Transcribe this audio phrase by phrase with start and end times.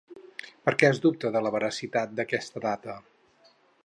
[0.69, 2.97] Per què es dubta de la veracitat d'aquesta data?